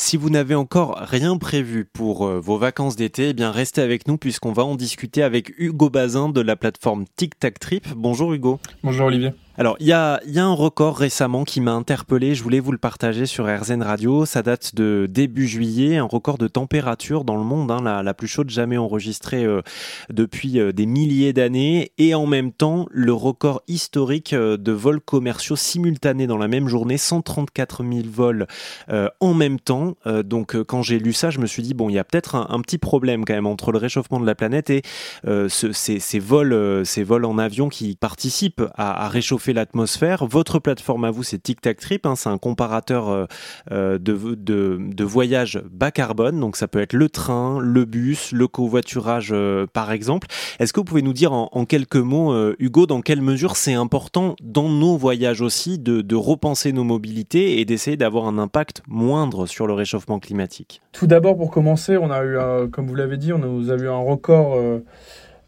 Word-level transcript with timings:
Si 0.00 0.16
vous 0.16 0.30
n'avez 0.30 0.54
encore 0.54 0.96
rien 0.98 1.36
prévu 1.36 1.84
pour 1.84 2.26
euh, 2.26 2.40
vos 2.40 2.56
vacances 2.56 2.96
d'été, 2.96 3.28
eh 3.28 3.32
bien 3.34 3.50
restez 3.50 3.82
avec 3.82 4.08
nous 4.08 4.16
puisqu'on 4.16 4.50
va 4.50 4.64
en 4.64 4.74
discuter 4.74 5.22
avec 5.22 5.52
Hugo 5.58 5.90
Bazin 5.90 6.30
de 6.30 6.40
la 6.40 6.56
plateforme 6.56 7.04
Tic 7.16 7.38
Tac 7.38 7.58
Trip. 7.58 7.86
Bonjour 7.94 8.32
Hugo. 8.32 8.58
Bonjour 8.82 9.08
Olivier. 9.08 9.34
Alors, 9.60 9.76
il 9.78 9.86
y 9.88 9.92
a, 9.92 10.22
un 10.36 10.54
record 10.54 10.96
récemment 10.96 11.44
qui 11.44 11.60
m'a 11.60 11.72
interpellé. 11.72 12.34
Je 12.34 12.42
voulais 12.42 12.60
vous 12.60 12.72
le 12.72 12.78
partager 12.78 13.26
sur 13.26 13.44
RZN 13.44 13.82
Radio. 13.82 14.24
Ça 14.24 14.42
date 14.42 14.74
de 14.74 15.06
début 15.06 15.46
juillet. 15.46 15.98
Un 15.98 16.04
record 16.04 16.38
de 16.38 16.48
température 16.48 17.24
dans 17.24 17.36
le 17.36 17.42
monde, 17.42 17.70
hein, 17.70 18.02
la, 18.02 18.14
plus 18.14 18.26
chaude 18.26 18.48
jamais 18.48 18.78
enregistrée 18.78 19.44
euh, 19.44 19.60
depuis 20.08 20.58
euh, 20.58 20.72
des 20.72 20.86
milliers 20.86 21.34
d'années. 21.34 21.92
Et 21.98 22.14
en 22.14 22.24
même 22.24 22.52
temps, 22.52 22.86
le 22.90 23.12
record 23.12 23.60
historique 23.68 24.32
euh, 24.32 24.56
de 24.56 24.72
vols 24.72 25.02
commerciaux 25.02 25.56
simultanés 25.56 26.26
dans 26.26 26.38
la 26.38 26.48
même 26.48 26.66
journée. 26.66 26.96
134 26.96 27.84
000 27.84 28.06
vols 28.10 28.46
en 29.20 29.34
même 29.34 29.60
temps. 29.60 29.94
Donc, 30.24 30.56
quand 30.62 30.80
j'ai 30.80 30.98
lu 30.98 31.12
ça, 31.12 31.28
je 31.28 31.38
me 31.38 31.46
suis 31.46 31.62
dit, 31.62 31.74
bon, 31.74 31.90
il 31.90 31.96
y 31.96 31.98
a 31.98 32.04
peut-être 32.04 32.34
un, 32.34 32.60
petit 32.62 32.78
problème 32.78 33.26
quand 33.26 33.34
même 33.34 33.46
entre 33.46 33.72
le 33.72 33.78
réchauffement 33.78 34.20
de 34.20 34.26
la 34.26 34.34
planète 34.34 34.70
et 34.70 34.80
ce, 35.24 35.72
ces, 35.72 36.18
vols, 36.18 36.86
ces 36.86 37.02
vols 37.02 37.26
en 37.26 37.36
avion 37.36 37.68
qui 37.68 37.96
participent 37.96 38.62
à 38.76 39.08
réchauffer 39.08 39.49
l'atmosphère. 39.52 40.26
Votre 40.26 40.58
plateforme 40.58 41.04
à 41.04 41.10
vous, 41.10 41.22
c'est 41.22 41.38
Tic 41.38 41.60
Tac 41.60 41.78
Trip. 41.78 42.06
Hein, 42.06 42.16
c'est 42.16 42.28
un 42.28 42.38
comparateur 42.38 43.26
euh, 43.70 43.98
de, 43.98 44.34
de, 44.34 44.78
de, 44.80 45.04
voyage 45.04 45.62
bas 45.70 45.90
carbone. 45.90 46.40
Donc 46.40 46.56
ça 46.56 46.68
peut 46.68 46.80
être 46.80 46.92
le 46.92 47.08
train, 47.08 47.58
le 47.60 47.84
bus, 47.84 48.32
le 48.32 48.48
covoiturage, 48.48 49.30
euh, 49.32 49.66
par 49.72 49.92
exemple. 49.92 50.26
Est-ce 50.58 50.72
que 50.72 50.80
vous 50.80 50.84
pouvez 50.84 51.02
nous 51.02 51.12
dire 51.12 51.32
en, 51.32 51.64
quelques 51.64 51.96
mots, 51.96 52.32
euh, 52.32 52.56
Hugo, 52.58 52.86
dans 52.86 53.00
quelle 53.00 53.22
mesure 53.22 53.56
c'est 53.56 53.74
important 53.74 54.36
dans 54.42 54.68
nos 54.68 54.96
voyages 54.96 55.40
aussi 55.40 55.78
de, 55.78 56.14
repenser 56.14 56.72
nos 56.72 56.84
mobilités 56.84 57.60
et 57.60 57.64
d'essayer 57.64 57.96
d'avoir 57.96 58.26
un 58.26 58.36
impact 58.36 58.82
moindre 58.86 59.46
sur 59.46 59.66
le 59.66 59.72
réchauffement 59.72 60.18
climatique? 60.18 60.82
Tout 60.92 61.06
d'abord, 61.06 61.36
pour 61.36 61.50
commencer, 61.50 61.96
on 61.96 62.10
a 62.10 62.22
eu, 62.22 62.38
un, 62.38 62.68
comme 62.68 62.86
vous 62.86 62.94
l'avez 62.94 63.16
dit, 63.16 63.32
on 63.32 63.42
a, 63.42 63.72
avez 63.72 63.84
eu 63.84 63.88
un 63.88 63.98
record 63.98 64.54
euh, 64.54 64.84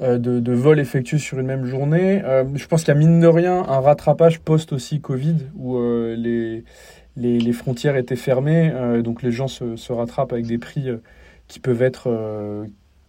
de, 0.00 0.40
de 0.40 0.52
vols 0.52 0.80
effectués 0.80 1.18
sur 1.18 1.38
une 1.38 1.46
même 1.46 1.66
journée. 1.66 2.22
Euh, 2.24 2.44
je 2.54 2.66
pense 2.66 2.84
qu'il 2.84 2.94
y 2.94 2.96
a 2.96 2.98
mine 2.98 3.20
de 3.20 3.26
rien 3.26 3.64
un 3.68 3.80
rattrapage 3.80 4.40
post 4.40 4.72
aussi 4.72 5.00
Covid 5.00 5.36
où 5.56 5.76
euh, 5.76 6.14
les, 6.16 6.64
les, 7.16 7.38
les, 7.38 7.52
frontières 7.52 7.96
étaient 7.96 8.16
fermées, 8.16 8.70
euh, 8.74 9.02
donc 9.02 9.22
les 9.22 9.32
gens 9.32 9.48
se, 9.48 9.76
se, 9.76 9.92
rattrapent 9.92 10.32
avec 10.32 10.46
des 10.46 10.58
prix 10.58 10.88
euh, 10.88 10.98
qui 11.48 11.60
peuvent 11.60 11.82
être 11.82 12.08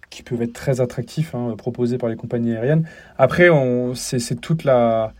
qui 0.10 0.24
peuvent 0.24 0.42
être 0.42 0.54
très 0.54 0.82
attractifs 0.82 1.36
hein, 1.36 1.56
proposés 1.58 1.98
par 1.98 2.10
les 2.10 2.18
compagnies 2.18 2.54
aériennes. 2.54 2.86
Après, 3.18 3.48
c'est 3.94 4.42
toute 4.42 4.66
la 4.66 5.14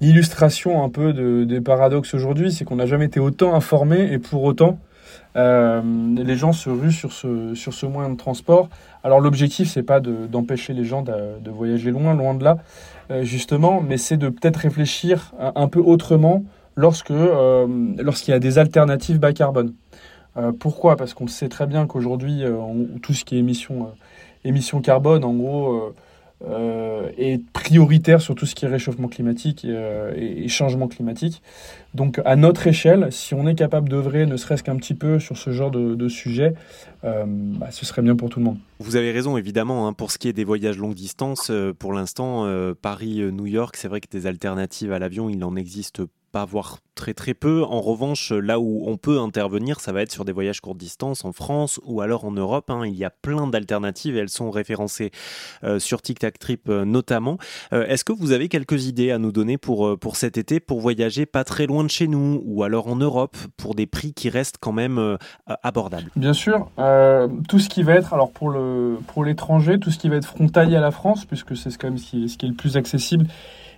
l'illustration 0.00 0.84
un 0.84 0.90
peu 0.90 1.12
de, 1.12 1.44
des 1.44 1.60
paradoxes 1.60 2.12
aujourd'hui, 2.14 2.52
c'est 2.52 2.64
qu'on 2.64 2.76
n'a 2.76 2.86
jamais 2.86 3.06
été 3.06 3.20
autant 3.20 3.54
informé 3.54 4.12
et 4.12 4.18
pour 4.18 4.42
autant 4.42 4.78
euh, 5.36 5.82
les 6.16 6.36
gens 6.36 6.52
se 6.52 6.70
ruent 6.70 6.92
sur 6.92 7.12
ce, 7.12 7.54
sur 7.54 7.74
ce 7.74 7.86
moyen 7.86 8.10
de 8.10 8.16
transport. 8.16 8.68
Alors 9.02 9.20
l'objectif, 9.20 9.68
c'est 9.70 9.82
pas 9.82 10.00
d'empêcher 10.00 10.72
de, 10.72 10.80
les 10.80 10.84
gens 10.84 11.02
de, 11.02 11.40
de, 11.40 11.50
voyager 11.50 11.90
loin, 11.90 12.14
loin 12.14 12.34
de 12.34 12.44
là, 12.44 12.58
euh, 13.10 13.24
justement, 13.24 13.80
mais 13.80 13.96
c'est 13.96 14.16
de 14.16 14.28
peut-être 14.28 14.58
réfléchir 14.58 15.32
un, 15.38 15.68
peu 15.68 15.80
autrement 15.80 16.44
lorsque 16.76 17.10
euh, 17.10 17.66
lorsqu'il 17.98 18.32
y 18.32 18.34
a 18.34 18.40
des 18.40 18.58
alternatives 18.58 19.18
bas 19.18 19.32
carbone. 19.32 19.74
Pourquoi? 20.58 20.96
Parce 20.96 21.14
qu'on 21.14 21.28
sait 21.28 21.48
très 21.48 21.68
bien 21.68 21.86
qu'aujourd'hui, 21.86 22.42
tout 23.02 23.14
ce 23.14 23.24
qui 23.24 23.36
est 23.36 23.38
émissions, 23.38 23.92
émissions 24.44 24.80
carbone, 24.80 25.22
en 25.22 25.32
gros, 25.32 25.94
est 27.18 27.44
prioritaire 27.52 28.20
sur 28.20 28.34
tout 28.34 28.46
ce 28.46 28.54
qui 28.54 28.64
est 28.64 28.68
réchauffement 28.68 29.08
climatique 29.08 29.64
et, 29.64 29.68
euh, 29.70 30.12
et, 30.16 30.48
changement 30.48 30.88
climatique. 30.88 31.42
Donc 31.94 32.20
à 32.24 32.36
notre 32.36 32.66
échelle, 32.66 33.08
si 33.10 33.34
on 33.34 33.46
est 33.46 33.54
capable 33.54 33.88
d'œuvrer 33.88 34.26
ne 34.26 34.36
serait-ce 34.36 34.62
qu'un 34.62 34.76
petit 34.76 34.94
peu 34.94 35.18
sur 35.18 35.36
ce 35.36 35.50
genre 35.50 35.70
de, 35.70 36.08
sujet, 36.08 36.54
euh, 37.04 37.24
bah, 37.26 37.70
ce 37.70 37.86
serait 37.86 38.02
bien 38.02 38.16
pour 38.16 38.28
tout 38.28 38.40
le 38.40 38.46
monde. 38.46 38.58
Vous 38.80 38.96
avez 38.96 39.12
raison, 39.12 39.36
évidemment, 39.36 39.86
hein, 39.86 39.92
pour 39.92 40.10
ce 40.10 40.18
qui 40.18 40.28
est 40.28 40.32
des 40.32 40.44
voyages 40.44 40.78
longue 40.78 40.94
distance, 40.94 41.48
euh, 41.50 41.72
pour 41.72 41.92
l'instant, 41.92 42.44
euh, 42.46 42.74
Paris-New 42.80 43.46
York, 43.46 43.76
c'est 43.76 43.88
vrai 43.88 44.00
que 44.00 44.08
des 44.10 44.26
alternatives 44.26 44.92
à 44.92 44.98
l'avion, 44.98 45.30
il 45.30 45.42
en 45.44 45.56
existe 45.56 46.02
pas, 46.34 46.44
voire 46.44 46.78
très 46.96 47.14
très 47.14 47.32
peu. 47.32 47.62
En 47.62 47.80
revanche, 47.80 48.32
là 48.32 48.58
où 48.58 48.82
on 48.88 48.96
peut 48.96 49.20
intervenir, 49.20 49.78
ça 49.78 49.92
va 49.92 50.02
être 50.02 50.10
sur 50.10 50.24
des 50.24 50.32
voyages 50.32 50.60
courte 50.60 50.78
distance 50.78 51.24
en 51.24 51.32
France 51.32 51.80
ou 51.84 52.00
alors 52.00 52.24
en 52.24 52.32
Europe. 52.32 52.70
Hein. 52.70 52.82
Il 52.86 52.96
y 52.96 53.04
a 53.04 53.10
plein 53.10 53.46
d'alternatives 53.46 54.16
et 54.16 54.18
elles 54.18 54.28
sont 54.28 54.50
référencées 54.50 55.12
euh, 55.62 55.78
sur 55.78 56.02
Tic 56.02 56.18
Tac 56.18 56.40
Trip 56.40 56.68
euh, 56.68 56.84
notamment. 56.84 57.38
Euh, 57.72 57.86
Est-ce 57.86 58.02
que 58.02 58.12
vous 58.12 58.32
avez 58.32 58.48
quelques 58.48 58.86
idées 58.86 59.12
à 59.12 59.18
nous 59.18 59.30
donner 59.30 59.58
pour, 59.58 59.96
pour 59.96 60.16
cet 60.16 60.36
été 60.36 60.58
pour 60.58 60.80
voyager 60.80 61.24
pas 61.24 61.44
très 61.44 61.66
loin 61.66 61.84
de 61.84 61.90
chez 61.90 62.08
nous 62.08 62.42
ou 62.44 62.64
alors 62.64 62.88
en 62.88 62.96
Europe 62.96 63.36
pour 63.56 63.76
des 63.76 63.86
prix 63.86 64.12
qui 64.12 64.28
restent 64.28 64.58
quand 64.58 64.72
même 64.72 65.16
abordables? 65.46 66.10
Bien 66.16 66.32
sûr, 66.32 66.68
tout 67.48 67.60
ce 67.60 67.68
qui 67.68 67.84
va 67.84 67.94
être, 67.94 68.12
alors 68.12 68.32
pour 68.32 68.50
le 68.50 68.98
pour 69.06 69.24
l'étranger, 69.24 69.78
tout 69.78 69.92
ce 69.92 69.98
qui 69.98 70.08
va 70.08 70.16
être 70.16 70.26
frontalier 70.26 70.74
à 70.74 70.80
la 70.80 70.90
France, 70.90 71.26
puisque 71.26 71.56
c'est 71.56 71.76
quand 71.76 71.90
même 71.90 71.98
ce 71.98 72.36
qui 72.36 72.46
est 72.46 72.48
le 72.48 72.54
plus 72.54 72.76
accessible 72.76 73.26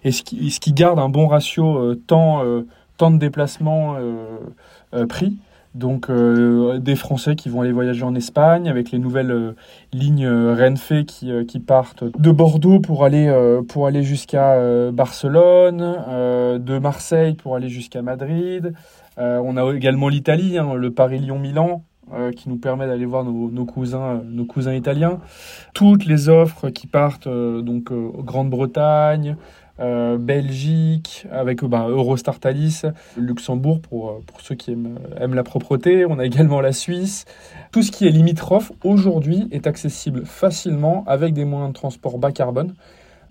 et 0.04 0.12
ce 0.12 0.22
qui, 0.22 0.50
ce 0.50 0.60
qui 0.60 0.72
garde 0.72 0.98
un 0.98 1.08
bon 1.08 1.26
ratio 1.26 1.78
euh, 1.78 1.94
temps, 1.94 2.44
euh, 2.44 2.66
temps 2.96 3.10
de 3.10 3.18
déplacement 3.18 3.96
euh, 3.98 5.06
prix. 5.06 5.36
Donc 5.76 6.08
euh, 6.08 6.78
des 6.78 6.96
Français 6.96 7.36
qui 7.36 7.50
vont 7.50 7.60
aller 7.60 7.72
voyager 7.72 8.02
en 8.02 8.14
Espagne 8.14 8.66
avec 8.66 8.90
les 8.92 8.98
nouvelles 8.98 9.30
euh, 9.30 9.52
lignes 9.92 10.26
Renfe 10.26 11.04
qui, 11.06 11.30
euh, 11.30 11.44
qui 11.44 11.60
partent 11.60 12.02
de 12.18 12.30
Bordeaux 12.30 12.80
pour 12.80 13.04
aller, 13.04 13.30
pour 13.68 13.86
aller 13.86 14.02
jusqu'à 14.02 14.56
Barcelone, 14.90 16.58
de 16.58 16.78
Marseille 16.78 17.34
pour 17.34 17.56
aller 17.56 17.68
jusqu'à 17.68 18.00
Madrid. 18.00 18.72
on 19.18 19.56
a 19.56 19.74
également 19.74 20.08
l'Italie, 20.08 20.56
hein, 20.56 20.74
le 20.74 20.90
Paris-Lyon-Milan 20.90 21.82
euh, 22.14 22.30
qui 22.30 22.48
nous 22.48 22.56
permet 22.56 22.86
d'aller 22.86 23.04
voir 23.04 23.24
nos, 23.24 23.50
nos, 23.50 23.64
cousins, 23.64 24.22
nos 24.24 24.44
cousins 24.44 24.74
italiens. 24.74 25.18
Toutes 25.74 26.04
les 26.04 26.28
offres 26.28 26.70
qui 26.70 26.86
partent 26.86 27.26
euh, 27.26 27.62
donc 27.62 27.90
euh, 29.80 30.16
Belgique, 30.18 31.26
avec 31.30 31.64
bah, 31.64 31.86
Eurostar 31.88 32.38
Thalys, 32.38 32.82
Luxembourg 33.16 33.80
pour, 33.80 34.20
pour 34.24 34.40
ceux 34.40 34.54
qui 34.54 34.72
aiment, 34.72 35.34
la 35.34 35.42
propreté. 35.42 36.06
On 36.06 36.18
a 36.18 36.24
également 36.24 36.60
la 36.60 36.72
Suisse. 36.72 37.24
Tout 37.72 37.82
ce 37.82 37.90
qui 37.90 38.06
est 38.06 38.10
limitrophe 38.10 38.72
aujourd'hui 38.84 39.48
est 39.50 39.66
accessible 39.66 40.24
facilement 40.24 41.04
avec 41.06 41.34
des 41.34 41.44
moyens 41.44 41.70
de 41.70 41.74
transport 41.74 42.18
bas 42.18 42.32
carbone. 42.32 42.74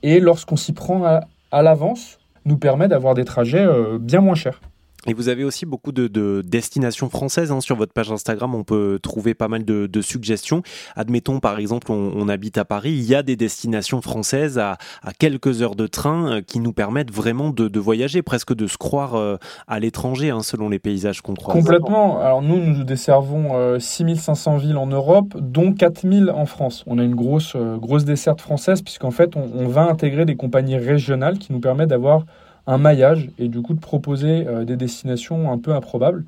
Et 0.03 0.19
lorsqu'on 0.19 0.57
s'y 0.57 0.73
prend 0.73 1.03
à 1.51 1.61
l'avance, 1.63 2.19
nous 2.45 2.57
permet 2.57 2.87
d'avoir 2.87 3.15
des 3.15 3.25
trajets 3.25 3.67
bien 3.99 4.21
moins 4.21 4.35
chers. 4.35 4.61
Et 5.07 5.13
vous 5.13 5.29
avez 5.29 5.43
aussi 5.43 5.65
beaucoup 5.65 5.91
de, 5.91 6.07
de 6.07 6.41
destinations 6.45 7.09
françaises 7.09 7.51
hein. 7.51 7.61
sur 7.61 7.75
votre 7.75 7.93
page 7.93 8.11
Instagram. 8.11 8.55
On 8.55 8.63
peut 8.63 8.99
trouver 9.01 9.33
pas 9.33 9.47
mal 9.47 9.65
de, 9.65 10.01
suggestions. 10.01 10.61
Admettons, 10.95 11.39
par 11.39 11.59
exemple, 11.59 11.91
on, 11.91 12.29
habite 12.29 12.57
à 12.57 12.65
Paris. 12.65 12.91
Il 12.91 13.03
y 13.03 13.15
a 13.15 13.23
des 13.23 13.35
destinations 13.35 14.01
françaises 14.01 14.57
à, 14.57 14.77
quelques 15.19 15.61
heures 15.61 15.75
de 15.75 15.87
train 15.87 16.31
euh, 16.31 16.41
qui 16.41 16.59
nous 16.59 16.73
permettent 16.73 17.11
vraiment 17.11 17.51
de, 17.51 17.79
voyager, 17.79 18.21
presque 18.21 18.53
de 18.53 18.67
se 18.67 18.77
croire 18.77 19.15
euh, 19.15 19.37
à 19.67 19.79
l'étranger, 19.79 20.31
hein, 20.31 20.41
selon 20.41 20.69
les 20.69 20.79
paysages 20.79 21.21
qu'on 21.21 21.33
croise. 21.33 21.57
Complètement. 21.57 22.19
Alors 22.19 22.41
nous, 22.41 22.57
nous 22.57 22.83
desservons 22.83 23.55
euh, 23.55 23.79
6500 23.79 24.57
villes 24.57 24.77
en 24.77 24.87
Europe, 24.87 25.35
dont 25.39 25.73
4000 25.73 26.31
en 26.31 26.45
France. 26.45 26.83
On 26.87 26.97
a 26.97 27.03
une 27.03 27.15
grosse, 27.15 27.53
euh, 27.55 27.77
grosse 27.77 28.05
desserte 28.05 28.41
française, 28.41 28.81
puisqu'en 28.81 29.11
fait, 29.11 29.35
on 29.35 29.67
va 29.67 29.83
intégrer 29.83 30.25
des 30.25 30.35
compagnies 30.35 30.77
régionales 30.77 31.37
qui 31.37 31.53
nous 31.53 31.59
permettent 31.59 31.89
d'avoir 31.89 32.25
un 32.67 32.77
maillage 32.77 33.29
et 33.37 33.47
du 33.47 33.61
coup 33.61 33.73
de 33.73 33.79
proposer 33.79 34.47
euh, 34.47 34.65
des 34.65 34.75
destinations 34.75 35.51
un 35.51 35.57
peu 35.57 35.73
improbables 35.73 36.25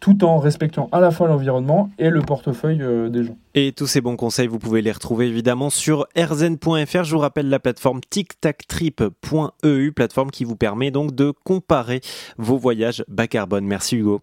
tout 0.00 0.24
en 0.24 0.38
respectant 0.38 0.88
à 0.92 1.00
la 1.00 1.10
fois 1.10 1.28
l'environnement 1.28 1.90
et 1.98 2.10
le 2.10 2.20
portefeuille 2.20 2.82
euh, 2.82 3.08
des 3.08 3.24
gens. 3.24 3.36
Et 3.54 3.72
tous 3.72 3.86
ces 3.86 4.00
bons 4.00 4.16
conseils, 4.16 4.46
vous 4.46 4.58
pouvez 4.58 4.82
les 4.82 4.92
retrouver 4.92 5.26
évidemment 5.26 5.70
sur 5.70 6.06
rzen.fr. 6.16 7.04
Je 7.04 7.14
vous 7.14 7.18
rappelle 7.18 7.48
la 7.48 7.58
plateforme 7.58 8.00
tictactrip.eu, 8.08 9.92
plateforme 9.92 10.30
qui 10.30 10.44
vous 10.44 10.56
permet 10.56 10.90
donc 10.90 11.14
de 11.14 11.32
comparer 11.44 12.00
vos 12.36 12.58
voyages 12.58 13.04
bas 13.08 13.26
carbone. 13.26 13.64
Merci 13.64 13.96
Hugo. 13.96 14.20